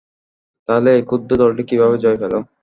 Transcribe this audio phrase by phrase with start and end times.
[0.69, 2.33] তাহলে এই ক্ষুদ্র দলটি কিভাবে জয় পেল।